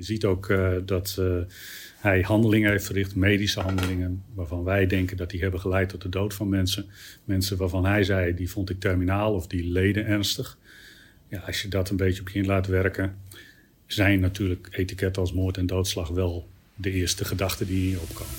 Je 0.00 0.06
ziet 0.06 0.24
ook 0.24 0.48
uh, 0.48 0.72
dat 0.84 1.16
uh, 1.20 1.36
hij 1.96 2.20
handelingen 2.20 2.70
heeft 2.70 2.84
verricht, 2.84 3.14
medische 3.14 3.60
handelingen, 3.60 4.22
waarvan 4.34 4.64
wij 4.64 4.86
denken 4.86 5.16
dat 5.16 5.30
die 5.30 5.40
hebben 5.40 5.60
geleid 5.60 5.88
tot 5.88 6.02
de 6.02 6.08
dood 6.08 6.34
van 6.34 6.48
mensen. 6.48 6.86
Mensen 7.24 7.56
waarvan 7.56 7.84
hij 7.84 8.04
zei, 8.04 8.34
die 8.34 8.50
vond 8.50 8.70
ik 8.70 8.80
terminaal 8.80 9.34
of 9.34 9.46
die 9.46 9.64
leden 9.64 10.06
ernstig. 10.06 10.58
Ja, 11.28 11.38
als 11.38 11.62
je 11.62 11.68
dat 11.68 11.90
een 11.90 11.96
beetje 11.96 12.20
op 12.20 12.28
je 12.28 12.38
in 12.38 12.46
laat 12.46 12.66
werken, 12.66 13.16
zijn 13.86 14.20
natuurlijk 14.20 14.68
etiketten 14.70 15.22
als 15.22 15.32
moord 15.32 15.56
en 15.56 15.66
doodslag 15.66 16.08
wel 16.08 16.48
de 16.74 16.90
eerste 16.90 17.24
gedachten 17.24 17.66
die 17.66 17.80
hier 17.80 18.00
opkomen. 18.00 18.34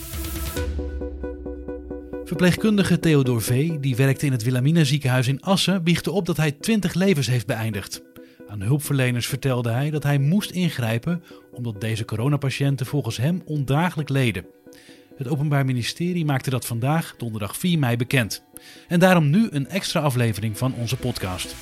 Verpleegkundige 2.25 2.99
Theodor 2.99 3.41
V., 3.41 3.69
die 3.79 3.95
werkte 3.95 4.25
in 4.25 4.31
het 4.31 4.43
Wilhelmina 4.43 4.83
ziekenhuis 4.83 5.27
in 5.27 5.41
Assen, 5.41 5.83
biechtte 5.83 6.11
op 6.11 6.25
dat 6.25 6.37
hij 6.37 6.51
20 6.51 6.93
levens 6.93 7.27
heeft 7.27 7.47
beëindigd. 7.47 8.10
Aan 8.51 8.61
hulpverleners 8.61 9.27
vertelde 9.27 9.69
hij 9.69 9.89
dat 9.89 10.03
hij 10.03 10.17
moest 10.17 10.51
ingrijpen 10.51 11.23
omdat 11.51 11.81
deze 11.81 12.05
coronapatiënten 12.05 12.85
volgens 12.85 13.17
hem 13.17 13.41
ondraaglijk 13.45 14.09
leden. 14.09 14.45
Het 15.17 15.27
Openbaar 15.27 15.65
Ministerie 15.65 16.25
maakte 16.25 16.49
dat 16.49 16.65
vandaag, 16.65 17.15
donderdag 17.17 17.57
4 17.57 17.79
mei, 17.79 17.97
bekend. 17.97 18.43
En 18.87 18.99
daarom 18.99 19.29
nu 19.29 19.47
een 19.51 19.67
extra 19.67 19.99
aflevering 19.99 20.57
van 20.57 20.73
onze 20.73 20.97
podcast. 20.97 21.55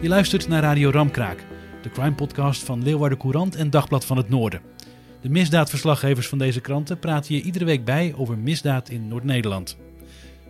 Je 0.00 0.08
luistert 0.08 0.48
naar 0.48 0.62
Radio 0.62 0.90
Ramkraak, 0.90 1.44
de 1.82 1.90
crime-podcast 1.90 2.62
van 2.62 2.82
Leeuwarden 2.82 3.18
Courant 3.18 3.56
en 3.56 3.70
Dagblad 3.70 4.04
van 4.04 4.16
het 4.16 4.28
Noorden. 4.28 4.60
De 5.20 5.28
misdaadverslaggevers 5.28 6.28
van 6.28 6.38
deze 6.38 6.60
kranten 6.60 6.98
praten 6.98 7.34
je 7.34 7.42
iedere 7.42 7.64
week 7.64 7.84
bij 7.84 8.14
over 8.16 8.38
misdaad 8.38 8.88
in 8.88 9.08
Noord-Nederland. 9.08 9.76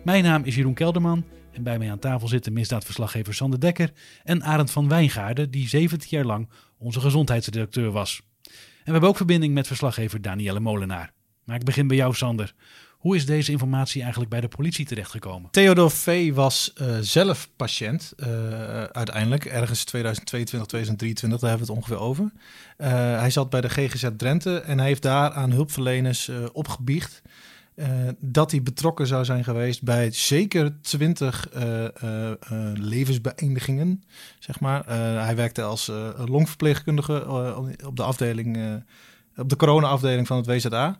Mijn 0.03 0.23
naam 0.23 0.43
is 0.43 0.55
Jeroen 0.55 0.73
Kelderman 0.73 1.25
en 1.53 1.63
bij 1.63 1.77
mij 1.77 1.91
aan 1.91 1.99
tafel 1.99 2.27
zitten 2.27 2.53
misdaadverslaggever 2.53 3.33
Sander 3.33 3.59
Dekker 3.59 3.91
en 4.23 4.43
Arend 4.43 4.71
van 4.71 4.87
Wijngaarden, 4.87 5.51
die 5.51 5.67
17 5.67 6.07
jaar 6.09 6.25
lang 6.25 6.49
onze 6.77 6.99
gezondheidsredacteur 6.99 7.91
was. 7.91 8.21
En 8.43 8.51
we 8.83 8.91
hebben 8.91 9.09
ook 9.09 9.17
verbinding 9.17 9.53
met 9.53 9.67
verslaggever 9.67 10.21
Danielle 10.21 10.59
Molenaar. 10.59 11.11
Maar 11.43 11.55
ik 11.55 11.63
begin 11.63 11.87
bij 11.87 11.97
jou, 11.97 12.13
Sander. 12.13 12.53
Hoe 13.03 13.15
is 13.15 13.25
deze 13.25 13.51
informatie 13.51 14.01
eigenlijk 14.01 14.31
bij 14.31 14.41
de 14.41 14.47
politie 14.47 14.85
terechtgekomen? 14.85 15.51
Theodor 15.51 15.91
V. 15.91 16.33
was 16.33 16.73
uh, 16.81 16.97
zelf 17.01 17.49
patiënt, 17.55 18.13
uh, 18.17 18.27
uiteindelijk, 18.83 19.45
ergens 19.45 19.83
2022, 19.83 20.67
2023, 20.67 21.39
daar 21.39 21.49
hebben 21.49 21.67
we 21.67 21.73
het 21.73 21.83
ongeveer 21.83 22.05
over. 22.05 22.23
Uh, 22.77 22.87
hij 23.19 23.29
zat 23.29 23.49
bij 23.49 23.61
de 23.61 23.69
GGZ 23.69 24.07
Drenthe 24.17 24.59
en 24.59 24.77
hij 24.77 24.87
heeft 24.87 25.01
daar 25.01 25.31
aan 25.31 25.51
hulpverleners 25.51 26.31
opgebiecht 26.51 27.21
uh, 27.75 27.87
dat 28.19 28.51
hij 28.51 28.63
betrokken 28.63 29.07
zou 29.07 29.25
zijn 29.25 29.43
geweest 29.43 29.83
bij 29.83 30.11
zeker 30.11 30.81
twintig 30.81 31.49
uh, 31.55 31.83
uh, 32.03 32.31
levensbeëindigingen. 32.73 34.03
Zeg 34.39 34.59
maar. 34.59 34.85
hij 35.25 35.35
werkte 35.35 35.61
als 35.61 35.91
longverpleegkundige 36.25 37.27
op 37.85 37.95
de 37.95 38.03
afdeling, 38.03 38.81
op 39.35 39.49
de 39.49 39.55
corona-afdeling 39.55 40.27
van 40.27 40.37
het 40.37 40.45
WZA. 40.45 40.99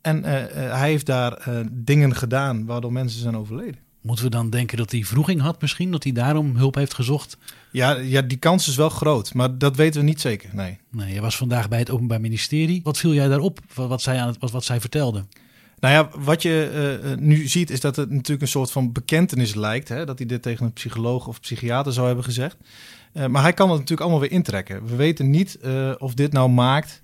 En 0.00 0.24
hij 0.24 0.88
heeft 0.90 1.06
daar 1.06 1.48
dingen 1.72 2.14
gedaan 2.14 2.66
waardoor 2.66 2.92
mensen 2.92 3.20
zijn 3.20 3.36
overleden. 3.36 3.78
Moeten 4.02 4.24
we 4.24 4.30
dan 4.30 4.50
denken 4.50 4.76
dat 4.78 4.90
hij 4.90 5.04
vroeging 5.04 5.40
had 5.40 5.60
misschien? 5.60 5.90
Dat 5.90 6.02
hij 6.02 6.12
daarom 6.12 6.56
hulp 6.56 6.74
heeft 6.74 6.94
gezocht? 6.94 7.36
Ja, 7.70 7.96
ja, 7.96 8.22
die 8.22 8.38
kans 8.38 8.68
is 8.68 8.76
wel 8.76 8.88
groot, 8.88 9.34
maar 9.34 9.58
dat 9.58 9.76
weten 9.76 10.00
we 10.00 10.06
niet 10.06 10.20
zeker, 10.20 10.50
nee. 10.52 10.78
Nee, 10.90 11.14
je 11.14 11.20
was 11.20 11.36
vandaag 11.36 11.68
bij 11.68 11.78
het 11.78 11.90
Openbaar 11.90 12.20
Ministerie. 12.20 12.80
Wat 12.82 12.98
viel 12.98 13.14
jij 13.14 13.28
daarop, 13.28 13.58
wat 13.74 14.02
zij, 14.02 14.20
aan 14.20 14.26
het, 14.26 14.38
wat, 14.38 14.50
wat 14.50 14.64
zij 14.64 14.80
vertelde? 14.80 15.24
Nou 15.82 15.94
ja, 15.94 16.20
wat 16.20 16.42
je 16.42 17.00
uh, 17.04 17.16
nu 17.16 17.48
ziet 17.48 17.70
is 17.70 17.80
dat 17.80 17.96
het 17.96 18.10
natuurlijk 18.10 18.42
een 18.42 18.48
soort 18.48 18.70
van 18.70 18.92
bekentenis 18.92 19.54
lijkt. 19.54 19.88
Hè, 19.88 20.04
dat 20.04 20.18
hij 20.18 20.26
dit 20.26 20.42
tegen 20.42 20.66
een 20.66 20.72
psycholoog 20.72 21.26
of 21.26 21.40
psychiater 21.40 21.92
zou 21.92 22.06
hebben 22.06 22.24
gezegd. 22.24 22.56
Uh, 23.12 23.26
maar 23.26 23.42
hij 23.42 23.52
kan 23.52 23.68
het 23.68 23.78
natuurlijk 23.78 24.00
allemaal 24.00 24.20
weer 24.20 24.30
intrekken. 24.38 24.86
We 24.86 24.96
weten 24.96 25.30
niet 25.30 25.58
of 25.98 26.14
dit 26.14 26.32
nou 26.32 26.50
maakt 26.50 27.02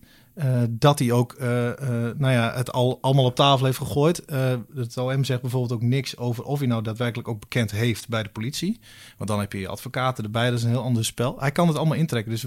dat 0.69 0.99
hij 0.99 1.13
ook 1.13 1.37
nou 1.39 2.31
ja, 2.31 2.53
het 2.57 2.73
al 2.73 2.99
allemaal 3.01 3.25
op 3.25 3.35
tafel 3.35 3.65
heeft 3.65 3.79
gegooid. 3.79 4.23
het 4.75 4.97
OM 4.97 5.25
zegt 5.25 5.41
bijvoorbeeld 5.41 5.73
ook 5.73 5.83
niks 5.83 6.17
over 6.17 6.45
of 6.45 6.59
hij 6.59 6.69
nou 6.69 6.83
daadwerkelijk 6.83 7.29
ook 7.29 7.41
bekend 7.41 7.71
heeft 7.71 8.09
bij 8.09 8.23
de 8.23 8.29
politie. 8.29 8.81
Want 9.17 9.31
dan 9.31 9.41
heb 9.41 9.53
je 9.53 9.61
je 9.61 9.69
advocaten 9.69 10.25
erbij, 10.25 10.51
dat 10.51 10.59
is 10.59 10.65
een 10.65 10.71
heel 10.71 10.83
ander 10.83 11.05
spel. 11.05 11.41
Hij 11.41 11.53
kan 11.53 11.69
het 11.69 11.77
allemaal 11.77 11.97
intrekken. 11.97 12.33
Dus 12.33 12.45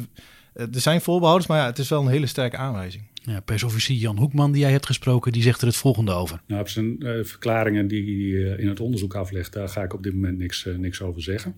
er 0.53 0.67
zijn 0.71 1.01
voorbehouders, 1.01 1.47
maar 1.47 1.59
ja, 1.59 1.65
het 1.65 1.77
is 1.77 1.89
wel 1.89 2.01
een 2.01 2.07
hele 2.07 2.25
sterke 2.25 2.57
aanwijzing. 2.57 3.09
Ja, 3.13 3.39
persofficier 3.39 3.97
Jan 3.97 4.17
Hoekman, 4.17 4.51
die 4.51 4.61
jij 4.61 4.71
hebt 4.71 4.85
gesproken, 4.85 5.31
die 5.31 5.41
zegt 5.41 5.61
er 5.61 5.67
het 5.67 5.75
volgende 5.75 6.11
over. 6.11 6.41
Nou, 6.47 6.61
op 6.61 6.69
zijn 6.69 6.95
uh, 6.99 7.23
verklaringen 7.23 7.87
die 7.87 8.03
hij 8.03 8.53
uh, 8.53 8.59
in 8.59 8.67
het 8.67 8.79
onderzoek 8.79 9.15
aflegt, 9.15 9.53
daar 9.53 9.69
ga 9.69 9.83
ik 9.83 9.93
op 9.93 10.03
dit 10.03 10.13
moment 10.13 10.37
niks, 10.37 10.65
uh, 10.65 10.77
niks 10.77 11.01
over 11.01 11.21
zeggen. 11.21 11.55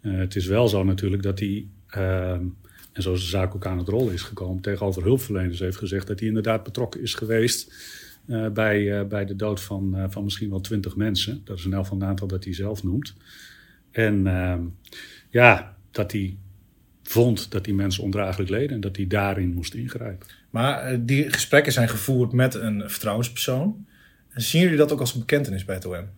het 0.00 0.36
is 0.36 0.46
wel 0.46 0.68
zo 0.68 0.84
natuurlijk 0.84 1.22
dat 1.22 1.38
hij, 1.38 1.66
ehm, 1.86 2.44
en 2.92 3.02
zoals 3.02 3.20
de 3.20 3.26
zaak 3.26 3.54
ook 3.54 3.66
aan 3.66 3.78
het 3.78 3.88
rollen 3.88 4.12
is 4.12 4.22
gekomen, 4.22 4.62
tegenover 4.62 5.02
hulpverleners 5.02 5.58
heeft 5.58 5.76
gezegd 5.76 6.06
dat 6.06 6.18
hij 6.18 6.28
inderdaad 6.28 6.62
betrokken 6.62 7.02
is 7.02 7.14
geweest 7.14 7.74
bij, 8.52 9.06
bij 9.06 9.24
de 9.24 9.36
dood 9.36 9.60
van, 9.60 10.06
van 10.08 10.24
misschien 10.24 10.50
wel 10.50 10.60
twintig 10.60 10.96
mensen. 10.96 11.40
Dat 11.44 11.58
is 11.58 11.64
een 11.64 11.72
elk 11.72 11.86
van 11.86 12.00
het 12.00 12.08
aantal 12.08 12.26
dat 12.26 12.44
hij 12.44 12.54
zelf 12.54 12.82
noemt. 12.82 13.14
En 13.90 14.26
ehm, 14.26 14.62
ja, 15.30 15.76
dat 15.90 16.12
hij 16.12 16.36
vond 17.06 17.50
dat 17.50 17.64
die 17.64 17.74
mensen 17.74 18.02
ondraaglijk 18.02 18.50
leden 18.50 18.74
en 18.74 18.80
dat 18.80 18.96
hij 18.96 19.06
daarin 19.06 19.54
moest 19.54 19.74
ingrijpen. 19.74 20.26
Maar 20.50 20.92
uh, 20.92 20.98
die 21.00 21.32
gesprekken 21.32 21.72
zijn 21.72 21.88
gevoerd 21.88 22.32
met 22.32 22.54
een 22.54 22.90
vertrouwenspersoon. 22.90 23.86
En 24.28 24.42
zien 24.42 24.62
jullie 24.62 24.76
dat 24.76 24.92
ook 24.92 25.00
als 25.00 25.14
een 25.14 25.20
bekentenis 25.20 25.64
bij 25.64 25.74
het 25.74 25.84
OM? 25.84 26.08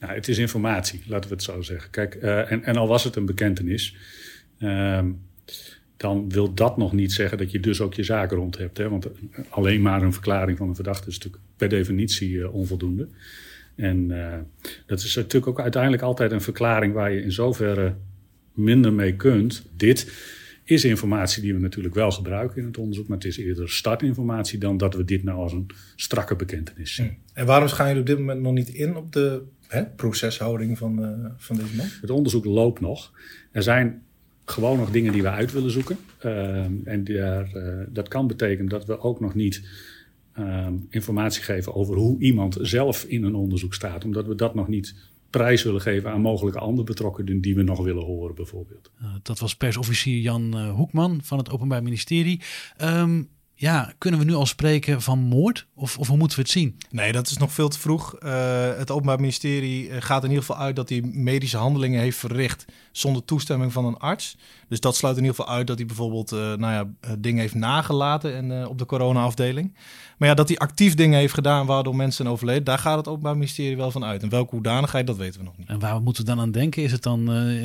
Nou, 0.00 0.14
het 0.14 0.28
is 0.28 0.38
informatie, 0.38 1.02
laten 1.06 1.28
we 1.28 1.34
het 1.34 1.44
zo 1.44 1.62
zeggen. 1.62 1.90
Kijk, 1.90 2.14
uh, 2.14 2.52
en, 2.52 2.64
en 2.64 2.76
al 2.76 2.88
was 2.88 3.04
het 3.04 3.16
een 3.16 3.26
bekentenis, 3.26 3.96
uh, 4.58 5.00
dan 5.96 6.28
wil 6.28 6.54
dat 6.54 6.76
nog 6.76 6.92
niet 6.92 7.12
zeggen 7.12 7.38
dat 7.38 7.50
je 7.50 7.60
dus 7.60 7.80
ook 7.80 7.94
je 7.94 8.02
zaken 8.02 8.36
rond 8.36 8.58
hebt. 8.58 8.78
Hè? 8.78 8.88
Want 8.88 9.06
alleen 9.48 9.82
maar 9.82 10.02
een 10.02 10.12
verklaring 10.12 10.58
van 10.58 10.68
een 10.68 10.74
verdachte 10.74 11.08
is 11.08 11.14
natuurlijk 11.14 11.42
per 11.56 11.68
definitie 11.68 12.30
uh, 12.30 12.54
onvoldoende. 12.54 13.08
En 13.76 14.08
dat 14.86 15.02
is 15.02 15.14
natuurlijk 15.14 15.46
ook 15.46 15.60
uiteindelijk 15.60 16.02
altijd 16.02 16.32
een 16.32 16.40
verklaring 16.40 16.92
waar 16.94 17.12
je 17.12 17.22
in 17.22 17.32
zoverre 17.32 17.94
minder 18.54 18.92
mee 18.92 19.16
kunt. 19.16 19.66
Dit 19.76 20.12
is 20.64 20.84
informatie 20.84 21.42
die 21.42 21.54
we 21.54 21.60
natuurlijk 21.60 21.94
wel 21.94 22.10
gebruiken 22.10 22.60
in 22.60 22.66
het 22.66 22.78
onderzoek, 22.78 23.08
maar 23.08 23.16
het 23.16 23.26
is 23.26 23.36
eerder 23.36 23.70
startinformatie 23.70 24.58
dan 24.58 24.76
dat 24.76 24.94
we 24.94 25.04
dit 25.04 25.22
nou 25.22 25.38
als 25.38 25.52
een 25.52 25.66
strakke 25.96 26.36
bekentenis 26.36 26.94
zien. 26.94 27.06
Hmm. 27.06 27.16
En 27.32 27.46
waarom 27.46 27.68
gaan 27.68 27.86
jullie 27.86 28.00
op 28.00 28.06
dit 28.06 28.18
moment 28.18 28.40
nog 28.40 28.52
niet 28.52 28.68
in 28.68 28.96
op 28.96 29.12
de 29.12 29.42
hè, 29.66 29.84
proceshouding 29.84 30.78
van, 30.78 31.00
uh, 31.00 31.30
van 31.36 31.56
deze 31.56 31.76
man? 31.76 31.86
Het 32.00 32.10
onderzoek 32.10 32.44
loopt 32.44 32.80
nog. 32.80 33.12
Er 33.52 33.62
zijn 33.62 34.02
gewoon 34.44 34.78
nog 34.78 34.90
dingen 34.90 35.12
die 35.12 35.22
we 35.22 35.28
uit 35.28 35.52
willen 35.52 35.70
zoeken. 35.70 35.96
Uh, 36.24 36.64
en 36.84 37.04
daar, 37.04 37.56
uh, 37.56 37.84
dat 37.88 38.08
kan 38.08 38.26
betekenen 38.26 38.68
dat 38.68 38.84
we 38.86 39.00
ook 39.00 39.20
nog 39.20 39.34
niet 39.34 39.62
uh, 40.38 40.68
informatie 40.88 41.42
geven 41.42 41.74
over 41.74 41.96
hoe 41.96 42.20
iemand 42.20 42.58
zelf 42.60 43.04
in 43.04 43.24
een 43.24 43.34
onderzoek 43.34 43.74
staat, 43.74 44.04
omdat 44.04 44.26
we 44.26 44.34
dat 44.34 44.54
nog 44.54 44.68
niet 44.68 44.94
prijs 45.38 45.62
willen 45.62 45.80
geven 45.80 46.10
aan 46.10 46.20
mogelijke 46.20 46.58
andere 46.58 46.86
betrokkenen 46.86 47.40
die 47.40 47.54
we 47.54 47.62
nog 47.62 47.82
willen 47.82 48.04
horen, 48.04 48.34
bijvoorbeeld. 48.34 48.90
Uh, 49.02 49.08
dat 49.22 49.38
was 49.38 49.56
persofficier 49.56 50.20
Jan 50.20 50.56
uh, 50.56 50.74
Hoekman 50.74 51.20
van 51.22 51.38
het 51.38 51.50
Openbaar 51.50 51.82
Ministerie. 51.82 52.40
Um, 52.82 53.28
Ja, 53.56 53.92
kunnen 53.98 54.20
we 54.20 54.26
nu 54.26 54.34
al 54.34 54.46
spreken 54.46 55.02
van 55.02 55.18
moord? 55.18 55.66
Of, 55.74 55.98
of 55.98 56.08
hoe 56.08 56.16
moeten 56.16 56.36
we 56.36 56.42
het 56.42 56.52
zien? 56.52 56.78
Nee, 56.90 57.12
dat 57.12 57.30
is 57.30 57.36
nog 57.36 57.52
veel 57.52 57.68
te 57.68 57.78
vroeg. 57.78 58.16
Uh, 58.24 58.76
het 58.76 58.90
Openbaar 58.90 59.20
Ministerie 59.20 59.90
eh, 59.90 59.96
gaat 60.02 60.22
in 60.22 60.28
ieder 60.28 60.44
geval 60.44 60.62
uit 60.62 60.76
dat 60.76 60.88
hij 60.88 61.00
medische 61.02 61.56
handelingen 61.56 62.00
heeft 62.00 62.18
verricht 62.18 62.64
zonder 62.92 63.24
toestemming 63.24 63.72
van 63.72 63.84
een 63.84 63.96
arts. 63.96 64.36
Dus 64.68 64.80
dat 64.80 64.96
sluit 64.96 65.16
in 65.16 65.22
ieder 65.22 65.36
geval 65.36 65.54
uit 65.54 65.66
dat 65.66 65.78
hij 65.78 65.86
bijvoorbeeld 65.86 66.32
uh, 66.32 66.38
nou 66.38 66.72
ja, 66.72 67.14
dingen 67.18 67.40
heeft 67.40 67.54
nagelaten 67.54 68.34
en, 68.34 68.68
op 68.68 68.78
de 68.78 68.86
corona-afdeling. 68.86 69.74
Maar 70.18 70.28
ja, 70.28 70.34
dat 70.34 70.48
hij 70.48 70.58
actief 70.58 70.94
dingen 70.94 71.18
heeft 71.18 71.34
gedaan 71.34 71.66
waardoor 71.66 71.96
mensen 71.96 72.26
overleden, 72.26 72.64
daar 72.64 72.78
gaat 72.78 72.96
het 72.96 73.08
Openbaar 73.08 73.34
Ministerie 73.34 73.76
wel 73.76 73.90
van 73.90 74.04
uit. 74.04 74.22
En 74.22 74.28
welke 74.28 74.54
hoedanigheid, 74.54 75.06
dat 75.06 75.16
weten 75.16 75.40
we 75.40 75.46
nog 75.46 75.56
niet. 75.56 75.68
En 75.68 75.78
waar 75.78 76.02
moeten 76.02 76.24
we 76.24 76.30
dan 76.30 76.40
aan 76.40 76.50
denken? 76.50 76.82
Is 76.82 76.92
het 76.92 77.02
dan, 77.02 77.22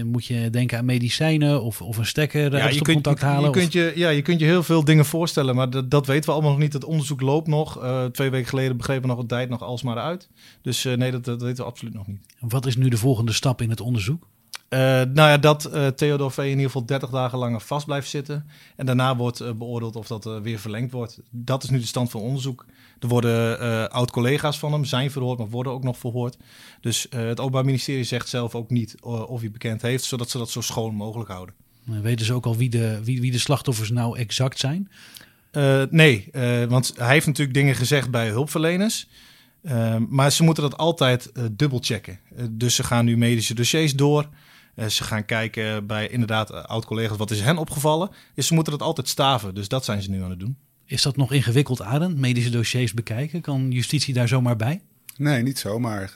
moet 0.08 0.26
je 0.26 0.50
denken 0.50 0.78
aan 0.78 0.86
medicijnen 0.86 1.62
of, 1.62 1.82
of 1.82 1.98
een 1.98 2.06
stekker 2.06 2.58
ja, 2.58 2.68
je 2.68 2.82
kunt, 2.82 2.94
contact 2.94 3.22
halen? 3.22 3.44
Je, 3.44 3.58
kunt 3.58 3.74
je, 3.74 3.92
ja, 3.96 4.10
je 4.10 4.22
kunt 4.22 4.40
je 4.40 4.46
heel 4.46 4.64
veel 4.64 4.84
dingen 4.84 5.06
voorstellen, 5.06 5.56
maar 5.56 5.70
dat, 5.70 5.89
dat 5.90 6.06
weten 6.06 6.26
we 6.26 6.32
allemaal 6.32 6.52
nog 6.52 6.60
niet. 6.60 6.74
Het 6.74 6.84
onderzoek 6.84 7.22
loopt 7.22 7.48
nog. 7.48 7.84
Uh, 7.84 8.06
twee 8.06 8.30
weken 8.30 8.50
geleden 8.50 8.78
begrepen 8.78 9.02
we 9.02 9.08
nog 9.08 9.18
het 9.18 9.28
tijd 9.28 9.50
nog 9.50 9.62
alsmaar 9.62 9.98
uit. 9.98 10.30
Dus 10.62 10.86
uh, 10.86 10.94
nee, 10.94 11.12
dat, 11.12 11.26
dat 11.26 11.42
weten 11.42 11.64
we 11.64 11.70
absoluut 11.70 11.94
nog 11.94 12.08
niet. 12.08 12.26
Wat 12.40 12.66
is 12.66 12.76
nu 12.76 12.90
de 12.90 12.98
volgende 12.98 13.34
stap 13.34 13.62
in 13.62 13.70
het 13.70 13.82
onderzoek? 13.82 14.28
Uh, 14.70 14.80
nou 14.80 15.14
ja, 15.14 15.38
dat 15.38 15.70
uh, 15.74 15.88
Theodor 15.88 16.32
V. 16.32 16.38
in 16.38 16.50
ieder 16.50 16.66
geval 16.66 16.86
30 16.86 17.10
dagen 17.10 17.38
langer 17.38 17.60
vast 17.60 17.86
blijft 17.86 18.10
zitten. 18.10 18.46
En 18.76 18.86
daarna 18.86 19.16
wordt 19.16 19.42
uh, 19.42 19.52
beoordeeld 19.52 19.96
of 19.96 20.08
dat 20.08 20.42
weer 20.42 20.60
verlengd 20.60 20.92
wordt. 20.92 21.20
Dat 21.30 21.64
is 21.64 21.70
nu 21.70 21.80
de 21.80 21.86
stand 21.86 22.10
van 22.10 22.22
onderzoek. 22.22 22.66
Er 23.00 23.08
worden 23.08 23.92
oud-collega's 23.92 24.60
van 24.60 24.72
hem, 24.72 24.86
zijn 24.86 25.12
verhoord, 25.12 25.38
maar 25.38 25.50
worden 25.50 25.74
ook 25.74 25.84
nog 25.84 25.98
verhoord. 25.98 26.38
Dus 26.82 27.08
het 27.10 27.40
Openbaar 27.40 27.66
Ministerie 27.66 28.04
zegt 28.04 28.30
zelf 28.30 28.56
ook 28.56 28.70
niet 28.70 29.02
of 29.02 29.40
hij 29.40 29.52
bekend 29.52 29.82
heeft, 29.82 30.04
zodat 30.04 30.30
ze 30.30 30.38
dat 30.38 30.50
zo 30.50 30.62
schoon 30.62 30.96
mogelijk 30.96 31.30
houden. 31.30 31.56
Weten 31.84 32.26
ze 32.26 32.34
ook 32.34 32.46
al 32.46 32.56
wie 32.56 32.70
de, 32.70 33.04
wie, 33.04 33.22
wie 33.22 33.32
de 33.32 33.38
slachtoffers 33.40 33.90
nou 33.90 34.18
exact 34.18 34.60
zijn? 34.60 34.90
Uh, 35.51 35.84
nee, 35.90 36.30
uh, 36.31 36.63
want 36.63 36.94
hij 36.96 37.13
heeft 37.13 37.25
natuurlijk 37.25 37.57
dingen 37.57 37.75
gezegd 37.75 38.12
bij 38.12 38.28
hulpverleners. 38.28 39.07
Uh, 39.62 39.96
maar 40.10 40.31
ze 40.31 40.44
moeten 40.44 40.63
dat 40.63 40.78
altijd 40.78 41.31
dubbel 41.51 41.80
checken. 41.81 42.19
dus 42.51 42.75
ze 42.75 42.84
gaan 42.84 43.06
nu 43.06 43.18
medische 43.18 43.54
dossiers 43.54 43.96
door. 43.96 44.30
ze 44.88 45.04
gaan 45.04 45.25
kijken 45.25 45.88
bij 45.88 46.07
inderdaad 46.07 46.51
oud-collega's 46.68 47.18
wat 47.18 47.31
is 47.31 47.42
hen 47.42 47.57
opgevallen. 47.57 48.10
Dus 48.36 48.48
ze 48.48 48.54
moeten 48.54 48.74
dat 48.74 48.81
altijd 48.81 49.07
staven. 49.07 49.56
Dus 49.56 49.68
dat 49.68 49.86
zijn 49.86 50.01
ze 50.01 50.10
nu 50.10 50.24
aan 50.24 50.30
het 50.30 50.40
doen. 50.40 50.57
Is 50.86 51.01
dat 51.01 51.18
nog 51.18 51.31
ingewikkeld, 51.31 51.81
Arend? 51.81 52.18
Medische 52.18 52.50
dossiers 52.50 52.94
bekijken? 52.94 53.42
Kan 53.42 53.72
justitie 53.72 54.13
daar 54.13 54.28
zomaar 54.28 54.56
bij? 54.56 54.81
Nee, 55.19 55.42
niet 55.42 55.60
zomaar. 55.60 56.13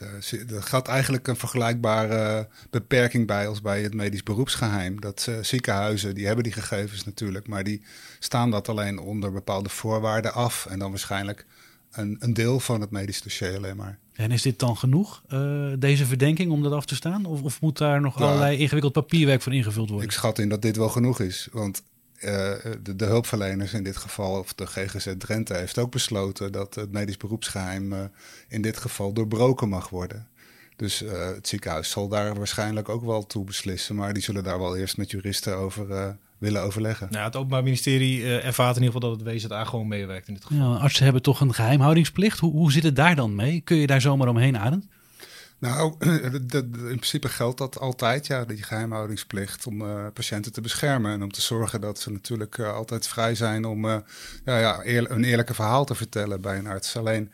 Er 0.48 0.62
gaat 0.62 0.88
eigenlijk 0.88 1.28
een 1.28 1.36
vergelijkbare 1.36 2.48
beperking 2.70 3.26
bij 3.26 3.48
als 3.48 3.60
bij 3.60 3.82
het 3.82 3.94
medisch 3.94 4.22
beroepsgeheim. 4.22 5.00
Dat 5.00 5.26
uh, 5.28 5.36
ziekenhuizen, 5.42 6.14
die 6.14 6.26
hebben 6.26 6.44
die 6.44 6.52
gegevens 6.52 7.04
natuurlijk, 7.04 7.48
maar 7.48 7.64
die 7.64 7.82
staan 8.18 8.50
dat 8.50 8.68
alleen 8.68 8.98
onder 8.98 9.32
bepaalde 9.32 9.68
voorwaarden 9.68 10.34
af. 10.34 10.66
En 10.66 10.78
dan 10.78 10.90
waarschijnlijk 10.90 11.46
een, 11.92 12.16
een 12.20 12.34
deel 12.34 12.60
van 12.60 12.80
het 12.80 12.90
medisch 12.90 13.22
dossier 13.22 13.56
alleen 13.56 13.76
maar. 13.76 13.98
En 14.12 14.30
is 14.30 14.42
dit 14.42 14.58
dan 14.58 14.76
genoeg, 14.76 15.22
uh, 15.28 15.72
deze 15.78 16.06
verdenking, 16.06 16.50
om 16.50 16.62
dat 16.62 16.72
af 16.72 16.86
te 16.86 16.94
staan? 16.94 17.24
Of, 17.24 17.42
of 17.42 17.60
moet 17.60 17.78
daar 17.78 18.00
nog 18.00 18.22
allerlei 18.22 18.56
ingewikkeld 18.58 18.92
papierwerk 18.92 19.42
voor 19.42 19.54
ingevuld 19.54 19.88
worden? 19.88 20.08
Ik 20.08 20.14
schat 20.14 20.38
in 20.38 20.48
dat 20.48 20.62
dit 20.62 20.76
wel 20.76 20.88
genoeg 20.88 21.20
is. 21.20 21.48
Want 21.52 21.82
de, 22.24 22.96
de, 22.96 23.04
hulpverleners 23.04 23.72
in 23.72 23.82
dit 23.82 23.96
geval, 23.96 24.38
of 24.38 24.54
de 24.54 24.66
GGZ 24.66 25.14
Drenthe, 25.18 25.54
heeft 25.54 25.78
ook 25.78 25.90
besloten 25.90 26.52
dat 26.52 26.74
het 26.74 26.92
medisch 26.92 27.16
beroepsgeheim 27.16 27.92
uh, 27.92 27.98
in 28.48 28.62
dit 28.62 28.76
geval 28.76 29.12
doorbroken 29.12 29.68
mag 29.68 29.88
worden. 29.88 30.26
Dus 30.76 31.02
uh, 31.02 31.10
het 31.26 31.48
ziekenhuis 31.48 31.90
zal 31.90 32.08
daar 32.08 32.34
waarschijnlijk 32.34 32.88
ook 32.88 33.04
wel 33.04 33.26
toe 33.26 33.44
beslissen, 33.44 33.94
maar 33.94 34.12
die 34.12 34.22
zullen 34.22 34.44
daar 34.44 34.58
wel 34.58 34.76
eerst 34.76 34.96
met 34.96 35.10
juristen 35.10 35.56
over 35.56 36.16
willen 36.38 36.62
overleggen. 36.62 37.08
Nou, 37.10 37.24
het 37.24 37.36
Openbaar 37.36 37.62
Ministerie 37.62 38.40
ervaart 38.40 38.76
in 38.76 38.82
ieder 38.82 38.94
geval 38.94 39.16
dat 39.16 39.26
het 39.26 39.42
WZA 39.42 39.64
gewoon 39.64 39.88
meewerkt 39.88 40.28
in 40.28 40.34
dit 40.34 40.44
geval. 40.44 40.72
Ja, 40.72 40.78
artsen 40.78 41.04
hebben 41.04 41.22
toch 41.22 41.40
een 41.40 41.54
geheimhoudingsplicht. 41.54 42.38
Hoe, 42.38 42.52
hoe 42.52 42.72
zit 42.72 42.82
het 42.82 42.96
daar 42.96 43.16
dan 43.16 43.34
mee? 43.34 43.60
Kun 43.60 43.76
je 43.76 43.86
daar 43.86 44.00
zomaar 44.00 44.28
omheen 44.28 44.58
ademen? 44.58 44.90
Nou, 45.58 45.94
in 45.98 46.68
principe 46.78 47.28
geldt 47.28 47.58
dat 47.58 47.78
altijd, 47.78 48.26
ja, 48.26 48.44
die 48.44 48.62
geheimhoudingsplicht 48.62 49.66
om 49.66 49.80
uh, 49.80 50.06
patiënten 50.12 50.52
te 50.52 50.60
beschermen 50.60 51.12
en 51.12 51.22
om 51.22 51.32
te 51.32 51.40
zorgen 51.40 51.80
dat 51.80 51.98
ze 51.98 52.10
natuurlijk 52.10 52.58
uh, 52.58 52.72
altijd 52.72 53.08
vrij 53.08 53.34
zijn 53.34 53.64
om 53.64 53.84
uh, 53.84 53.96
ja, 54.44 54.58
ja, 54.58 54.80
een 54.84 55.24
eerlijke 55.24 55.54
verhaal 55.54 55.84
te 55.84 55.94
vertellen 55.94 56.40
bij 56.40 56.58
een 56.58 56.66
arts. 56.66 56.96
Alleen 56.96 57.32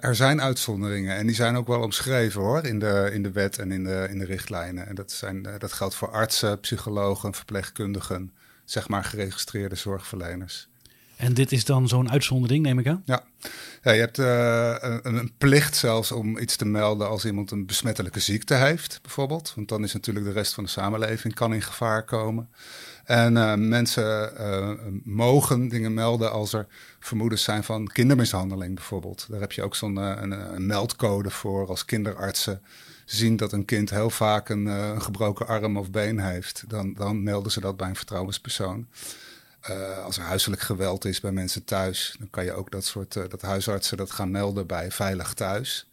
er 0.00 0.14
zijn 0.14 0.40
uitzonderingen 0.40 1.16
en 1.16 1.26
die 1.26 1.34
zijn 1.34 1.56
ook 1.56 1.66
wel 1.66 1.82
omschreven 1.82 2.40
hoor, 2.40 2.64
in 2.64 2.78
de, 2.78 3.10
in 3.12 3.22
de 3.22 3.30
wet 3.30 3.58
en 3.58 3.72
in 3.72 3.84
de, 3.84 4.06
in 4.10 4.18
de 4.18 4.24
richtlijnen. 4.24 4.86
En 4.86 4.94
dat, 4.94 5.12
zijn, 5.12 5.42
dat 5.58 5.72
geldt 5.72 5.94
voor 5.94 6.10
artsen, 6.10 6.60
psychologen, 6.60 7.34
verpleegkundigen, 7.34 8.32
zeg 8.64 8.88
maar 8.88 9.04
geregistreerde 9.04 9.74
zorgverleners. 9.74 10.69
En 11.20 11.34
dit 11.34 11.52
is 11.52 11.64
dan 11.64 11.88
zo'n 11.88 12.10
uitzondering, 12.10 12.64
neem 12.64 12.78
ik 12.78 12.86
aan? 12.86 13.02
Ja, 13.04 13.22
ja 13.82 13.92
je 13.92 14.00
hebt 14.00 14.18
uh, 14.18 14.74
een, 14.80 15.14
een, 15.16 15.32
plicht 15.38 15.76
zelfs 15.76 16.12
om 16.12 16.38
iets 16.38 16.56
te 16.56 16.64
melden 16.64 17.08
als 17.08 17.24
iemand 17.24 17.50
een 17.50 17.66
besmettelijke 17.66 18.20
ziekte 18.20 18.54
heeft, 18.54 18.98
bijvoorbeeld. 19.02 19.52
Want 19.56 19.68
dan 19.68 19.84
is 19.84 19.92
natuurlijk 19.92 20.26
de 20.26 20.32
rest 20.32 20.54
van 20.54 20.64
de 20.64 20.70
samenleving 20.70 21.34
kan 21.34 21.54
in 21.54 21.62
gevaar 21.62 22.04
komen. 22.04 22.48
En 23.04 23.36
uh, 23.36 23.54
mensen 23.54 24.32
uh, 24.40 24.70
mogen 25.04 25.68
dingen 25.68 25.94
melden 25.94 26.32
als 26.32 26.52
er 26.52 26.66
vermoedens 27.00 27.42
zijn 27.42 27.64
van 27.64 27.86
kindermishandeling, 27.86 28.74
bijvoorbeeld. 28.74 29.26
Daar 29.30 29.40
heb 29.40 29.52
je 29.52 29.62
ook 29.62 29.74
zo'n 29.74 29.96
een, 29.96 30.66
meldcode 30.66 31.30
voor 31.30 31.68
als 31.68 31.84
kinderartsen 31.84 32.62
zien 33.04 33.36
dat 33.36 33.52
een 33.52 33.64
kind 33.64 33.90
heel 33.90 34.10
vaak 34.10 34.48
een, 34.48 34.66
een 34.66 35.02
gebroken 35.02 35.46
arm 35.46 35.76
of 35.76 35.90
been 35.90 36.20
heeft. 36.20 36.64
Dan, 36.68 36.94
dan 36.94 37.22
melden 37.22 37.52
ze 37.52 37.60
dat 37.60 37.76
bij 37.76 37.88
een 37.88 37.96
vertrouwenspersoon. 37.96 38.86
Uh, 39.68 40.04
als 40.04 40.16
er 40.16 40.22
huiselijk 40.22 40.62
geweld 40.62 41.04
is 41.04 41.20
bij 41.20 41.32
mensen 41.32 41.64
thuis, 41.64 42.14
dan 42.18 42.30
kan 42.30 42.44
je 42.44 42.52
ook 42.52 42.70
dat 42.70 42.84
soort 42.84 43.14
uh, 43.14 43.24
dat 43.28 43.42
huisartsen 43.42 43.96
dat 43.96 44.10
gaan 44.10 44.30
melden 44.30 44.66
bij 44.66 44.90
Veilig 44.90 45.34
Thuis. 45.34 45.88